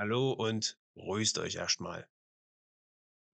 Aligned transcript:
Hallo 0.00 0.32
und 0.32 0.78
grüßt 0.94 1.36
euch 1.40 1.56
erstmal. 1.56 2.08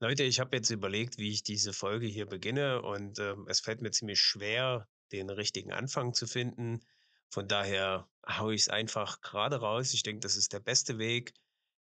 Leute, 0.01 0.25
ich 0.25 0.41
habe 0.41 0.57
jetzt 0.57 0.71
überlegt, 0.71 1.17
wie 1.17 1.31
ich 1.31 1.45
diese 1.45 1.73
Folge 1.73 2.09
hier 2.09 2.27
beginne 2.27 2.83
und, 2.83 3.21
ähm, 3.21 3.47
es 3.49 3.61
fällt 3.61 3.83
mir 3.83 3.93
ziemlich 3.93 4.19
schwer, 4.21 4.89
den 5.13 5.31
richtigen 5.31 5.73
Anfang 5.73 6.13
zu 6.13 6.27
finden. 6.27 6.85
Von 7.31 7.47
daher 7.47 8.11
haue 8.29 8.53
ich 8.53 8.63
es 8.63 8.69
einfach 8.69 9.21
gerade 9.21 9.61
raus. 9.61 9.95
Ich 9.95 10.03
denke, 10.03 10.19
das 10.19 10.35
ist 10.35 10.53
der 10.53 10.59
beste 10.59 10.99
Weg. 10.99 11.35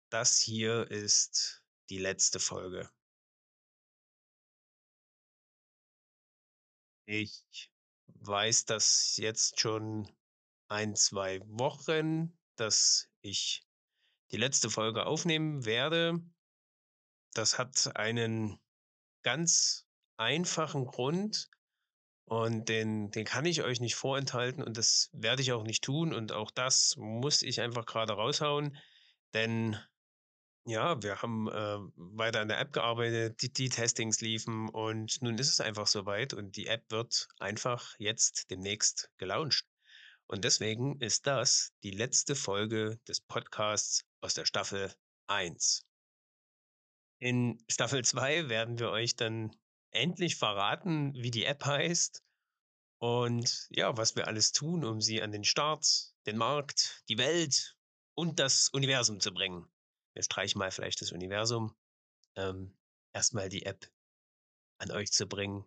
Das 0.09 0.39
hier 0.39 0.89
ist 0.89 1.65
die 1.89 1.99
letzte 1.99 2.39
Folge. 2.39 2.89
Ich 7.07 7.73
weiß 8.07 8.67
das 8.67 9.17
jetzt 9.17 9.59
schon 9.59 10.09
ein, 10.69 10.95
2 10.95 11.41
Wochen, 11.59 12.39
dass 12.55 13.11
ich 13.21 13.65
die 14.33 14.37
letzte 14.37 14.71
Folge 14.71 15.07
aufnehmen 15.07 15.65
werde. 15.65 16.21
Das 17.35 17.59
hat 17.59 17.97
einen 17.97 18.59
ganz 19.23 19.87
einfachen 20.17 20.87
Grund 20.87 21.49
und 22.25 22.69
den 22.69 23.11
den 23.11 23.25
kann 23.25 23.45
ich 23.45 23.63
euch 23.63 23.81
nicht 23.81 23.97
vorenthalten 23.97 24.63
und 24.63 24.77
das 24.77 25.11
werde 25.13 25.43
ich 25.43 25.53
auch 25.53 25.65
nicht 25.65 25.83
tun 25.83 26.13
und 26.15 26.33
auch 26.33 26.51
das 26.51 26.97
muss 26.97 27.43
ich 27.43 27.61
einfach 27.61 27.87
gerade 27.87 28.13
raushauen, 28.13 28.77
denn 29.35 29.77
ja, 30.67 31.03
wir 31.03 31.23
haben, 31.23 31.49
äh, 31.49 31.79
weiter 31.97 32.41
an 32.41 32.49
der 32.49 32.61
App 32.61 32.73
gearbeitet, 32.73 33.43
die 33.43 33.53
die 33.53 33.69
Testings 33.69 34.21
liefen 34.21 34.69
und 34.69 35.21
nun 35.23 35.39
ist 35.39 35.49
es 35.51 35.61
einfach 35.61 35.87
so 35.87 36.07
weit 36.07 36.35
und 36.35 36.57
die 36.57 36.67
App 36.67 36.85
wird 36.91 37.29
einfach 37.39 37.95
jetzt 37.99 38.51
demnächst 38.51 39.11
gelauncht. 39.17 39.65
Und 40.31 40.45
deswegen 40.45 41.01
ist 41.01 41.27
das 41.27 41.73
die 41.83 41.91
letzte 41.91 42.37
Folge 42.37 43.01
des 43.09 43.21
Podcasts 43.21 44.05
aus 44.21 44.35
der 44.35 44.45
Staffel 44.45 44.95
eins. 45.27 45.85
In 47.19 47.59
Staffel 47.69 48.05
2 48.05 48.49
werden 48.49 48.79
wir 48.79 48.91
euch 48.91 49.17
dann 49.17 49.51
endlich 49.91 50.37
verraten, 50.37 51.15
wie 51.15 51.33
die 51.33 51.47
App 51.47 51.65
heißt 51.65 52.23
und 52.99 53.67
ja, 53.71 53.97
was 53.97 54.15
wir 54.15 54.29
alles 54.29 54.53
tun, 54.53 54.85
um 54.85 55.01
sie 55.01 55.21
an 55.21 55.33
den 55.33 55.43
Start, 55.43 56.15
den 56.27 56.37
Markt, 56.37 57.03
die 57.09 57.19
Welt 57.19 57.77
und 58.15 58.39
das 58.39 58.69
Universum 58.69 59.19
zu 59.19 59.33
bringen. 59.35 59.69
Wir 60.15 60.23
streichen 60.23 60.61
mal 60.61 60.71
vielleicht 60.71 61.01
das 61.01 61.11
Universum. 61.11 61.77
Ähm, 62.37 62.79
erst 63.13 63.35
die 63.51 63.67
App 63.67 63.91
an 64.79 64.93
euch 64.93 65.11
zu 65.11 65.27
bringen 65.27 65.65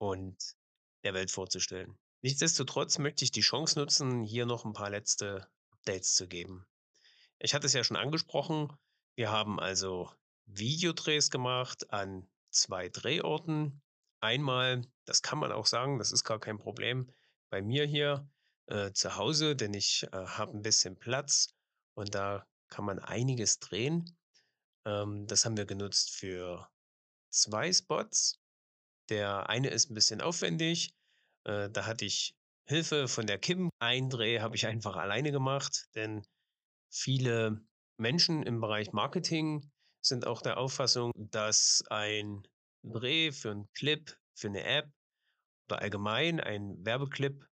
und 0.00 0.56
der 1.02 1.14
Welt 1.14 1.32
vorzustellen. 1.32 1.98
Nichtsdestotrotz 2.22 2.98
möchte 2.98 3.24
ich 3.24 3.30
die 3.30 3.42
Chance 3.42 3.78
nutzen, 3.78 4.24
hier 4.24 4.44
noch 4.44 4.64
ein 4.64 4.72
paar 4.72 4.90
letzte 4.90 5.48
Updates 5.70 6.14
zu 6.14 6.26
geben. 6.26 6.66
Ich 7.38 7.54
hatte 7.54 7.66
es 7.66 7.72
ja 7.72 7.84
schon 7.84 7.96
angesprochen, 7.96 8.72
wir 9.14 9.30
haben 9.30 9.60
also 9.60 10.10
Videodrehs 10.46 11.30
gemacht 11.30 11.92
an 11.92 12.28
2 12.50 12.88
Drehorten. 12.88 13.82
Einmal, 14.20 14.82
das 15.04 15.22
kann 15.22 15.38
man 15.38 15.52
auch 15.52 15.66
sagen, 15.66 15.98
das 15.98 16.10
ist 16.10 16.24
gar 16.24 16.40
kein 16.40 16.58
Problem, 16.58 17.12
bei 17.50 17.62
mir 17.62 17.84
hier, 17.84 18.28
äh, 18.66 18.92
zu 18.92 19.16
Hause, 19.16 19.54
denn 19.54 19.74
ich, 19.74 20.04
äh, 20.12 20.26
habe 20.26 20.52
ein 20.52 20.62
bisschen 20.62 20.98
Platz 20.98 21.54
und 21.94 22.14
da 22.14 22.46
kann 22.68 22.84
man 22.84 22.98
einiges 22.98 23.60
drehen. 23.60 24.16
Ähm, 24.84 25.26
das 25.26 25.44
haben 25.44 25.56
wir 25.56 25.66
genutzt 25.66 26.10
für 26.10 26.68
2 27.30 27.72
Spots. 27.72 28.40
Der 29.08 29.48
eine 29.48 29.70
ist 29.70 29.90
ein 29.90 29.94
bisschen 29.94 30.20
aufwendig. 30.20 30.97
Äh, 31.46 31.70
da 31.70 31.86
hatte 31.86 32.04
ich 32.04 32.32
Hilfe 32.66 33.08
von 33.08 33.26
der 33.26 33.38
Kim. 33.38 33.70
Ein 33.78 34.10
Dreh 34.10 34.40
habe 34.40 34.56
ich 34.56 34.66
einfach 34.66 34.96
alleine 34.96 35.32
gemacht, 35.32 35.86
denn 35.94 36.22
viele 36.90 37.62
Menschen 37.98 38.42
im 38.44 38.60
Bereich 38.60 38.92
Marketing 38.92 39.70
sind 40.04 40.26
auch 40.26 40.42
der 40.42 40.58
Auffassung, 40.58 41.12
dass 41.16 41.84
ein 41.90 42.42
Dreh 42.84 43.32
für 43.32 43.50
'n 43.52 43.68
Clip, 43.74 44.16
für 44.36 44.50
'ne 44.50 44.64
App 44.64 44.90
oder 45.70 45.82
allgemein 45.82 46.40
ein 46.40 46.84
Werbeclip 46.84 47.46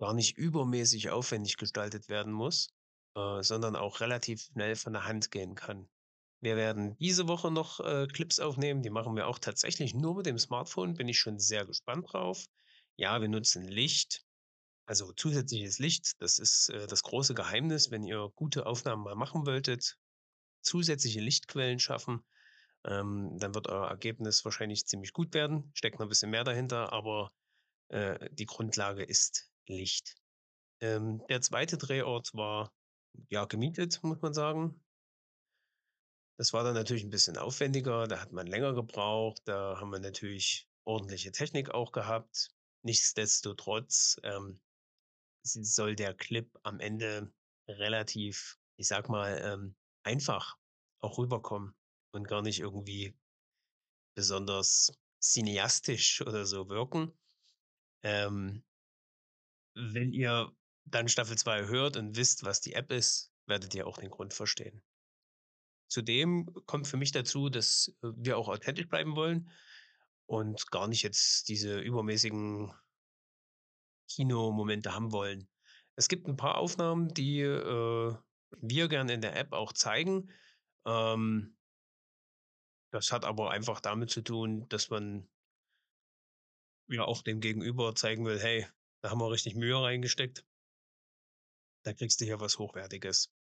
gar 0.00 0.14
nicht 0.14 0.36
übermäßig 0.38 1.10
aufwendig 1.10 1.56
gestaltet 1.58 2.08
werden 2.08 2.32
muss, 2.32 2.70
äh, 3.16 3.42
sondern 3.42 3.76
auch 3.76 4.00
relativ 4.00 4.42
schnell 4.42 4.76
von 4.76 4.92
der 4.94 5.04
Hand 5.06 5.30
gehen 5.32 5.54
kann. 5.56 5.88
Wir 6.42 6.56
werden 6.56 6.96
diese 6.98 7.28
Woche 7.28 7.50
noch, 7.52 7.80
äh, 7.80 8.06
Clips 8.08 8.40
aufnehmen, 8.40 8.82
die 8.82 8.90
machen 8.90 9.16
wir 9.16 9.28
auch 9.28 9.38
tatsächlich 9.40 9.94
nur 9.94 10.16
mit 10.16 10.26
dem 10.26 10.38
Smartphone, 10.38 10.94
bin 10.94 11.08
ich 11.08 11.18
schon 11.20 11.38
sehr 11.40 11.66
gespannt 11.66 12.12
drauf. 12.12 12.46
Ja, 12.98 13.20
wir 13.20 13.28
nutzen 13.28 13.62
Licht, 13.68 14.24
also 14.86 15.12
zusätzliches 15.12 15.78
Licht, 15.78 16.20
das 16.20 16.38
ist, 16.40 16.68
äh, 16.70 16.86
das 16.88 17.02
große 17.04 17.34
Geheimnis, 17.34 17.90
wenn 17.92 18.04
ihr 18.04 18.30
gute 18.34 18.66
Aufnahmen 18.66 19.04
mal 19.04 19.14
machen 19.14 19.46
wolltet, 19.46 19.98
zusätzliche 20.62 21.20
Lichtquellen 21.20 21.78
schaffen, 21.78 22.24
ähm, 22.84 23.38
dann 23.38 23.54
wird 23.54 23.68
euer 23.68 23.88
Ergebnis 23.88 24.44
wahrscheinlich 24.44 24.86
ziemlich 24.86 25.12
gut 25.12 25.34
werden. 25.34 25.70
Steckt 25.74 25.98
noch 25.98 26.06
ein 26.06 26.10
bisschen 26.10 26.30
mehr 26.30 26.44
dahinter, 26.44 26.92
aber, 26.92 27.32
äh, 27.88 28.30
die 28.32 28.46
Grundlage 28.46 29.04
ist 29.04 29.50
Licht. 29.68 30.16
Ähm, 30.80 31.22
der 31.28 31.40
zweite 31.42 31.78
Drehort 31.78 32.34
war, 32.34 32.72
ja, 33.30 33.44
gemietet, 33.46 34.02
muss 34.04 34.20
man 34.22 34.34
sagen. 34.34 34.84
Das 36.36 36.52
war 36.52 36.64
dann 36.64 36.74
natürlich 36.74 37.04
ein 37.04 37.10
bisschen 37.10 37.36
aufwendiger, 37.36 38.06
da 38.08 38.20
hat 38.20 38.32
man 38.32 38.46
länger 38.46 38.72
gebraucht, 38.74 39.42
da 39.44 39.78
haben 39.80 39.90
wir 39.90 40.00
natürlich 40.00 40.68
ordentliche 40.84 41.32
Technik 41.32 41.70
auch 41.70 41.92
gehabt. 41.92 42.50
Nichtsdestotrotz, 42.82 44.16
ähm, 44.22 44.60
soll 45.42 45.96
der 45.96 46.14
Clip 46.14 46.50
am 46.62 46.80
Ende 46.80 47.32
relativ, 47.66 48.58
ich 48.76 48.88
sag 48.88 49.08
mal, 49.08 49.40
ähm, 49.42 49.76
einfach 50.02 50.56
auch 51.00 51.18
rüberkommen 51.18 51.74
und 52.12 52.28
gar 52.28 52.42
nicht 52.42 52.60
irgendwie 52.60 53.16
besonders 54.14 54.92
cineastisch 55.20 56.22
oder 56.22 56.46
so 56.46 56.68
wirken. 56.68 57.12
Ähm, 58.02 58.64
wenn 59.74 60.12
ihr 60.12 60.52
dann 60.84 61.08
Staffel 61.08 61.36
2 61.36 61.66
hört 61.66 61.96
und 61.96 62.16
wisst, 62.16 62.44
was 62.44 62.60
die 62.60 62.72
App 62.72 62.90
ist, 62.90 63.32
werdet 63.46 63.74
ihr 63.74 63.86
auch 63.86 63.98
den 63.98 64.10
Grund 64.10 64.34
verstehen. 64.34 64.82
Zudem 65.88 66.46
kommt 66.66 66.86
für 66.86 66.96
mich 66.96 67.12
dazu, 67.12 67.48
dass 67.48 67.94
äh, 68.02 68.08
wir 68.16 68.36
auch 68.38 68.48
authentisch 68.48 68.88
bleiben 68.88 69.16
wollen 69.16 69.50
und 70.28 70.70
gar 70.70 70.88
nicht 70.88 71.02
jetzt 71.02 71.48
diese 71.48 71.80
übermäßigen 71.80 72.72
Kinomomente 74.10 74.94
haben 74.94 75.12
wollen. 75.12 75.48
Es 75.96 76.08
gibt 76.08 76.26
ein 76.28 76.36
paar 76.36 76.58
Aufnahmen, 76.58 77.08
die, 77.08 77.40
äh, 77.40 78.14
wir 78.60 78.88
gerne 78.88 79.12
in 79.12 79.20
der 79.20 79.36
App 79.36 79.52
auch 79.52 79.72
zeigen. 79.72 80.30
Ähm, 80.86 81.56
das 82.90 83.12
hat 83.12 83.24
aber 83.24 83.50
einfach 83.50 83.80
damit 83.80 84.10
zu 84.10 84.20
tun, 84.22 84.68
dass 84.68 84.90
man 84.90 85.30
ja 86.88 87.02
auch 87.04 87.22
dem 87.22 87.40
Gegenüber 87.40 87.94
zeigen 87.94 88.26
will: 88.26 88.38
„Hey, 88.38 88.66
da 89.00 89.08
haben 89.10 89.20
wir 89.22 89.30
richtig 89.30 89.54
Mühe 89.54 89.80
reingesteckt. 89.80 90.44
Da 91.82 91.92
kriegst 91.92 92.20
du 92.20 92.24
hier 92.24 92.38
was 92.38 92.60
Hochwertiges.“ 92.60 93.32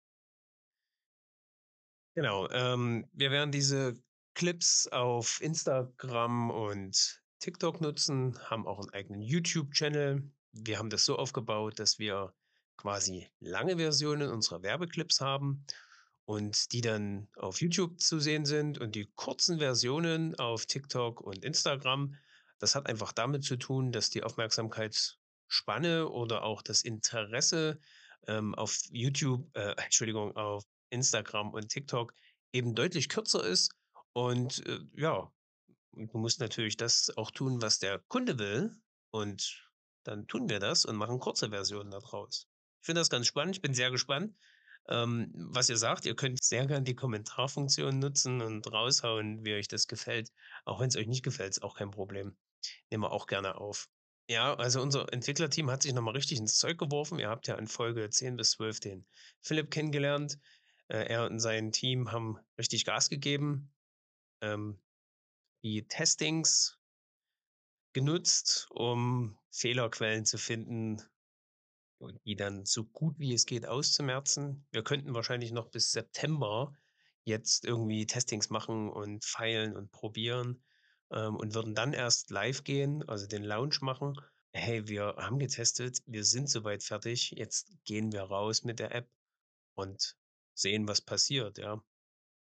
Genau, 2.16 2.50
ähm, 2.50 3.08
wir 3.14 3.32
werden 3.32 3.52
diese 3.52 3.94
Clips 4.38 4.88
auf 4.92 5.42
Instagram 5.42 6.52
und 6.52 7.24
TikTok 7.40 7.82
nutzen, 7.82 8.38
haben 8.48 8.68
auch 8.68 8.78
einen 8.78 8.92
eigenen 8.92 9.24
YouTube-Channel. 9.24 10.32
Wir 10.52 10.78
haben 10.78 10.92
das 10.92 11.06
so 11.06 11.16
aufgebaut, 11.16 11.80
dass 11.80 11.98
wir 11.98 12.36
quasi 12.78 13.28
lange 13.40 13.78
Versionen 13.78 14.30
unserer 14.30 14.62
Werbeclips 14.62 15.22
haben 15.22 15.66
und 16.26 16.72
die 16.72 16.82
dann 16.82 17.28
auf 17.36 17.62
YouTube 17.62 18.00
zu 18.00 18.20
sehen 18.20 18.46
sind 18.46 18.78
und 18.78 18.94
die 18.94 19.12
kurzen 19.16 19.58
Versionen 19.58 20.36
auf 20.36 20.68
TikTok 20.68 21.20
und 21.20 21.44
Instagram. 21.44 22.14
Das 22.60 22.76
hat 22.76 22.86
einfach 22.86 23.14
damit 23.14 23.44
zu 23.44 23.56
tun, 23.56 23.92
dass 23.92 24.12
die 24.12 24.22
Aufmerksamkeitsspanne 24.22 26.10
oder 26.10 26.44
auch 26.44 26.62
das 26.62 26.84
Interesse 26.84 27.80
ähm, 28.28 28.54
auf 28.54 28.84
YouTube, 28.92 29.50
äh, 29.58 29.74
Entschuldigung, 29.84 30.36
auf 30.36 30.64
Instagram 30.92 31.56
und 31.56 31.70
TikTok 31.70 32.14
eben 32.54 32.76
deutlich 32.76 33.10
kürzer 33.10 33.44
ist. 33.44 33.72
Und 34.18 34.66
äh, 34.66 34.80
ja, 34.96 35.32
du 35.94 36.18
musst 36.18 36.40
natürlich 36.40 36.78
das 36.78 37.16
auch 37.18 37.32
tun, 37.32 37.62
was 37.62 37.80
der 37.80 38.00
Kunde 38.08 38.40
will. 38.40 38.72
Und 39.12 39.70
dann 40.04 40.28
tun 40.28 40.50
wir 40.50 40.60
das 40.60 40.86
und 40.86 40.96
machen 40.96 41.20
kurze 41.20 41.50
Versionen 41.50 41.92
daraus. 41.92 42.48
Ich 42.82 42.86
finde 42.86 43.02
das 43.02 43.10
ganz 43.10 43.28
spannend. 43.28 43.56
Ich 43.56 43.62
bin 43.62 43.74
sehr 43.74 43.92
gespannt 43.92 44.36
ähm, 44.90 45.32
was 45.34 45.70
ihr 45.70 45.78
sagt. 45.78 46.06
Ihr 46.06 46.16
könnt 46.16 46.44
sehr 46.44 46.66
gern 46.66 46.86
die 46.86 46.96
Kommentarfunktion 46.96 48.00
nutzen 48.00 48.42
und 48.42 48.72
raushauen, 48.72 49.44
wie 49.46 49.54
euch 49.54 49.68
das 49.68 49.88
gefällt. 49.88 50.32
Auch 50.66 50.80
wenn 50.80 50.88
es 50.88 50.96
euch 50.96 51.08
nicht 51.08 51.24
gefällt, 51.24 51.52
ist 51.52 51.64
auch 51.64 51.76
kein 51.76 51.92
Problem. 51.92 52.36
Nehmen 52.90 53.04
wir 53.04 53.12
auch 53.12 53.28
gerne 53.28 53.56
auf. 53.56 53.90
Ja, 54.30 54.56
also 54.56 54.82
unser 54.82 55.12
Entwicklerteam 55.14 55.72
hat 55.72 55.84
sich 55.84 55.94
nochmal 55.94 56.16
richtig 56.16 56.40
ins 56.40 56.58
Zeug 56.58 56.78
geworfen. 56.78 57.20
Ihr 57.20 57.30
habt 57.30 57.48
ja 57.48 57.56
in 57.56 57.68
Folge 57.68 58.10
10 58.10 58.36
bis 58.36 58.52
12 58.52 58.80
den 58.82 59.06
Philipp 59.42 59.72
kennengelernt. 59.72 60.38
Äh, 60.90 61.06
er 61.08 61.26
und 61.28 61.40
sein 61.40 61.72
Team 61.72 62.12
haben 62.12 62.38
richtig 62.58 62.86
Gas 62.86 63.10
gegeben. 63.10 63.72
Ähm, 64.42 64.80
die 65.64 65.88
Testings 65.88 66.78
genutzt, 67.94 68.68
um 68.72 69.38
Fehlerquellen 69.52 70.26
zu 70.26 70.38
finden, 70.38 71.02
und 72.00 72.24
die 72.26 72.36
dann 72.36 72.66
so 72.66 72.84
gut 72.84 73.18
wie 73.18 73.34
es 73.34 73.46
geht 73.46 73.66
auszumerzen. 73.66 74.68
Wir 74.72 74.84
könnten 74.84 75.14
wahrscheinlich 75.14 75.52
noch 75.52 75.70
bis 75.70 75.92
September 75.92 76.78
jetzt 77.24 77.66
irgendwie 77.66 78.06
Testings 78.06 78.50
machen 78.50 78.90
und 78.90 79.26
feilen 79.26 79.76
und 79.76 79.92
probieren, 79.92 80.64
ähm, 81.12 81.36
und 81.36 81.54
würden 81.54 81.76
dann 81.76 81.94
erst 81.94 82.30
live 82.30 82.64
gehen, 82.64 83.08
also 83.10 83.28
den 83.28 83.44
Launch 83.44 83.82
machen. 83.82 84.14
Hey, 84.54 84.88
wir 84.88 85.16
haben 85.18 85.40
getestet, 85.40 86.00
wir 86.06 86.24
sind 86.24 86.50
so 86.50 86.64
weit 86.64 86.84
fertig, 86.84 87.32
jetzt 87.32 87.72
gehen 87.84 88.12
wir 88.12 88.22
raus 88.24 88.64
mit 88.64 88.80
der 88.80 88.94
App 88.94 89.10
und 89.76 90.16
sehen, 90.54 90.88
was 90.88 91.02
passiert, 91.02 91.58
ja. 91.58 91.84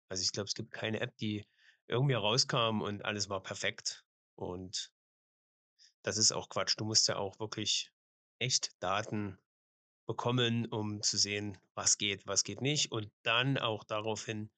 Also, 0.09 0.23
ich 0.23 0.33
glaube, 0.33 0.47
es 0.47 0.55
gibt 0.55 0.71
keine 0.71 1.01
App, 1.01 1.17
die 1.19 1.47
irgendwie 1.89 2.15
rauskam 2.15 2.83
und 2.83 3.05
alles 3.05 3.29
war 3.29 3.43
perfekt. 3.43 4.05
Und 4.37 4.93
das 6.03 6.17
ist 6.17 6.33
auch 6.33 6.49
Quatsch. 6.49 6.75
Du 6.79 6.85
musst 6.85 7.09
ja 7.09 7.17
auch 7.17 7.39
wirklich 7.41 7.91
echt 8.39 8.71
Daten 8.83 9.39
bekommen, 10.07 10.67
um 10.69 11.03
zu 11.03 11.19
sehen, 11.19 11.59
was 11.75 11.99
geht, 11.99 12.27
was 12.27 12.45
geht 12.45 12.61
nicht. 12.63 12.93
Und 12.93 13.13
dann 13.23 13.59
auch 13.59 13.85
daraufhin 13.85 14.51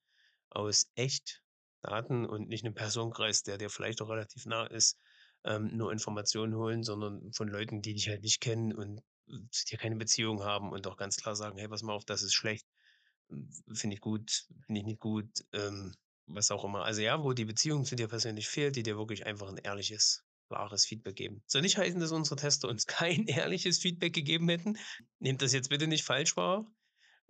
aus 0.49 0.91
Echtdaten 0.95 2.25
und 2.27 2.49
nicht 2.49 2.63
'nem 2.65 2.75
Personenkreis, 2.75 3.43
der 3.43 3.57
dir 3.59 3.69
vielleicht 3.71 4.01
auch 4.01 4.09
relativ 4.09 4.45
nah 4.47 4.65
ist, 4.67 4.99
ähm, 5.45 5.75
nur 5.77 5.91
Informationen 5.93 6.55
holen, 6.55 6.83
sondern 6.83 7.33
von 7.33 7.47
Leuten, 7.49 7.81
die 7.81 7.93
dich 7.95 8.09
halt 8.09 8.23
nicht 8.23 8.41
kennen 8.41 8.73
und 8.73 9.01
zu 9.51 9.65
dir 9.67 9.77
keine 9.79 9.97
Beziehung 9.97 10.43
haben 10.43 10.71
und 10.71 10.87
auch 10.87 10.97
ganz 10.97 11.17
klar 11.17 11.35
sagen: 11.35 11.57
„Hey, 11.59 11.69
pass 11.69 11.83
mal 11.83 11.93
auf, 11.93 12.05
das 12.05 12.23
ist 12.23 12.33
schlecht, 12.35 12.67
finde 13.73 13.95
ich 13.95 14.01
gut, 14.01 14.47
finde 14.65 14.81
ich 14.81 14.85
nicht 14.87 14.99
gut“, 14.99 15.45
ähm, 15.53 15.95
was 16.33 16.51
auch 16.51 16.63
immer. 16.65 16.83
Also, 16.85 17.01
ja, 17.01 17.23
wo 17.23 17.33
die 17.33 17.45
Beziehung 17.45 17.85
zu 17.85 17.95
dir 17.95 18.07
persönlich 18.07 18.47
fehlt, 18.47 18.75
die 18.75 18.83
dir 18.83 18.97
wirklich 18.97 19.25
einfach 19.25 19.49
'n 19.49 19.57
ehrliches, 19.57 20.23
klares 20.49 20.85
Feedback 20.85 21.15
geben. 21.15 21.43
Soll 21.47 21.61
nicht 21.61 21.77
heißen, 21.77 21.99
dass 21.99 22.11
unsere 22.11 22.35
Tester 22.37 22.67
uns 22.69 22.85
kein 22.87 23.25
ehrliches 23.27 23.79
Feedback 23.79 24.13
gegeben 24.13 24.49
hätten. 24.49 24.77
Nehmt 25.19 25.41
das 25.41 25.53
jetzt 25.53 25.69
bitte 25.69 25.87
nicht 25.87 26.03
falsch 26.03 26.35
wahr. 26.37 26.65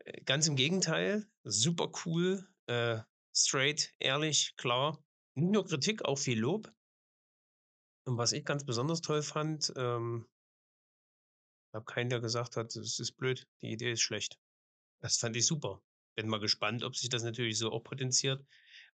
Äh, 0.06 0.22
ganz 0.26 0.48
im 0.48 0.56
Gegenteil, 0.58 1.26
super 1.44 1.92
cool, 2.06 2.48
äh, 2.68 3.00
straight, 3.36 3.94
ehrlich, 4.00 4.56
klar. 4.58 5.04
Nicht 5.36 5.52
nur 5.54 5.66
Kritik, 5.66 6.06
auch 6.06 6.18
viel 6.20 6.40
Lob. 6.40 6.72
Und 8.06 8.18
was 8.20 8.32
ich 8.32 8.46
ganz 8.46 8.64
besonders 8.64 9.02
toll 9.02 9.24
fand, 9.24 9.74
ähm 9.76 10.28
gab 11.74 11.86
keinen, 11.86 12.10
der 12.10 12.20
gesagt 12.22 12.56
hat: 12.58 12.76
„Das 12.76 12.98
ist 13.00 13.18
blöd, 13.18 13.48
die 13.62 13.72
Idee 13.72 13.92
ist 13.92 14.02
schlecht.“ 14.02 14.40
Das 15.02 15.18
fand 15.18 15.36
ich 15.38 15.46
super. 15.48 15.84
Bin 16.16 16.28
mal 16.30 16.40
gespannt, 16.40 16.84
ob 16.84 16.96
sich 16.96 17.10
das 17.10 17.24
natürlich 17.24 17.58
so 17.58 17.72
auch 17.72 17.84
potenziert, 17.84 18.46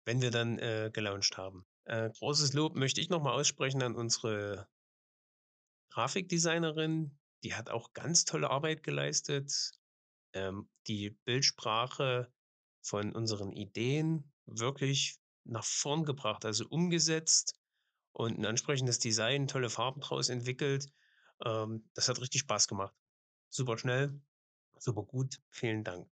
wenn 0.06 0.22
wir 0.22 0.32
dann, 0.32 0.58
äh, 0.60 0.90
gelauncht 0.92 1.38
haben. 1.38 1.66
Äh, 1.84 2.10
großes 2.10 2.54
Lob 2.54 2.76
möchte 2.76 3.02
ich 3.02 3.10
noch 3.10 3.22
mal 3.22 3.34
aussprechen 3.34 3.82
an 3.82 3.96
unsere 3.96 4.68
Grafikdesignerin. 5.90 7.18
Die 7.42 7.54
hat 7.54 7.70
auch 7.70 7.92
ganz 7.92 8.24
tolle 8.24 8.50
Arbeit 8.50 8.82
geleistet, 8.82 9.72
ähm, 10.34 10.70
die 10.86 11.10
Bildsprache 11.10 12.32
von 12.82 13.14
unseren 13.14 13.52
Ideen 13.52 14.32
wirklich 14.46 15.18
nach 15.44 15.64
vorn 15.64 16.04
gebracht, 16.04 16.44
also 16.44 16.66
umgesetzt 16.68 17.56
und 18.12 18.38
'n 18.38 18.46
ansprechendes 18.46 18.98
Design, 19.00 19.48
tolle 19.48 19.70
Farben 19.70 20.00
draus 20.00 20.28
entwickelt. 20.30 20.92
Ähm, 21.44 21.90
das 21.94 22.08
hat 22.08 22.20
richtig 22.20 22.42
Spaß 22.42 22.68
gemacht. 22.68 22.94
Super 23.50 23.78
schnell, 23.78 24.20
super 24.78 25.04
gut. 25.04 25.40
Vielen 25.50 25.84
Dank. 25.84 26.10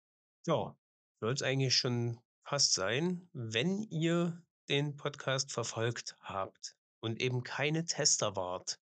Ja, 0.48 0.78
soll's 1.22 1.44
eigentlich 1.44 1.75
schon 1.75 2.19
fast 2.44 2.74
sein. 2.74 3.28
Wenn 3.34 3.84
ihr 3.84 4.42
den 4.69 4.95
Podcast 4.95 5.51
verfolgt 5.51 6.16
habt 6.22 6.75
und 7.00 7.22
eben 7.22 7.44
keine 7.44 7.86
Tester 7.86 8.36
wart 8.36 8.80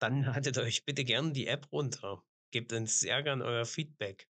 dann 0.00 0.22
ladet 0.24 0.58
euch 0.58 0.84
bitte 0.84 1.04
gern 1.04 1.32
die 1.32 1.46
App 1.46 1.70
runter. 1.70 2.24
Gebt 2.50 2.72
uns 2.72 2.98
sehr 2.98 3.22
gern 3.22 3.42
euer 3.42 3.64
Feedback. 3.64 4.26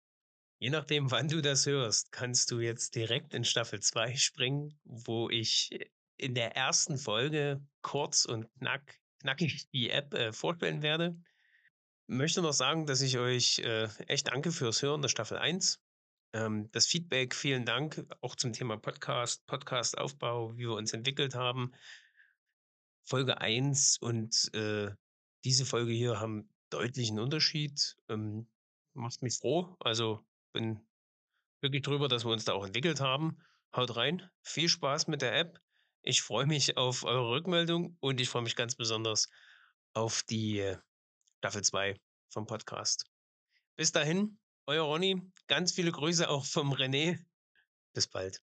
Je 0.58 0.70
nachdem, 0.70 1.10
wann 1.10 1.28
du 1.28 1.42
das 1.42 1.66
hörst, 1.66 2.12
kannst 2.12 2.50
du 2.50 2.60
jetzt 2.60 2.94
direkt 2.94 3.34
in 3.34 3.44
Staffel 3.44 3.80
2 3.80 4.16
springen, 4.16 4.78
wo 4.84 5.28
ich 5.28 5.70
in 6.16 6.34
der 6.34 6.56
1. 6.56 6.94
Folge 6.96 7.60
kurz 7.82 8.24
und 8.24 8.50
knack 8.54 8.98
knackig 9.20 9.68
die 9.72 9.90
App, 9.90 10.14
äh, 10.14 10.32
vorstellen 10.32 10.80
werde. 10.80 11.14
Möchte 12.06 12.40
noch 12.40 12.52
sagen, 12.52 12.86
dass 12.86 13.02
ich 13.02 13.18
euch, 13.18 13.58
äh, 13.58 13.88
echt 14.06 14.28
danke 14.28 14.52
fürs 14.52 14.80
Hören 14.80 15.02
der 15.02 15.08
Staffel 15.08 15.36
1. 15.36 15.82
Ähm, 16.32 16.70
das 16.72 16.86
Feedback, 16.86 17.34
vielen 17.34 17.64
Dank, 17.64 18.04
auch 18.20 18.36
zum 18.36 18.52
Thema 18.52 18.76
Podcast, 18.76 19.46
Podcastaufbau, 19.46 20.54
wie 20.54 20.68
wir 20.68 20.74
uns 20.74 20.92
entwickelt 20.92 21.34
haben. 21.34 21.72
Folge 23.04 23.40
1 23.40 23.98
und, 23.98 24.52
äh, 24.54 24.90
diese 25.44 25.64
Folge 25.64 25.92
hier 25.92 26.18
haben 26.18 26.52
deutlichen 26.70 27.20
Unterschied, 27.20 27.96
ähm, 28.08 28.48
macht 28.94 29.22
mich 29.22 29.38
froh. 29.38 29.76
Also, 29.78 30.26
bin 30.52 30.86
wirklich 31.60 31.82
drüber, 31.82 32.08
dass 32.08 32.24
wir 32.24 32.32
uns 32.32 32.44
da 32.44 32.54
auch 32.54 32.66
entwickelt 32.66 33.00
haben. 33.00 33.38
Haut 33.74 33.96
rein, 33.96 34.28
viel 34.42 34.68
Spaß 34.68 35.06
mit 35.06 35.22
der 35.22 35.36
App. 35.36 35.60
Ich 36.02 36.22
freue 36.22 36.46
mich 36.46 36.76
auf 36.76 37.04
eure 37.04 37.30
Rückmeldung 37.30 37.96
und 38.00 38.20
ich 38.20 38.28
freue 38.28 38.42
mich 38.42 38.56
ganz 38.56 38.74
besonders 38.74 39.28
auf 39.92 40.22
die 40.22 40.76
Staffel 41.38 41.62
2 41.62 41.96
vom 42.28 42.46
Podcast. 42.46 43.06
Bis 43.76 43.92
dahin, 43.92 44.38
euer 44.66 44.82
Ronny. 44.82 45.22
Ganz 45.46 45.72
viele 45.72 45.92
Grüße 45.92 46.28
auch 46.28 46.44
vom 46.44 46.72
René. 46.72 47.18
Bis 47.92 48.06
bald. 48.06 48.42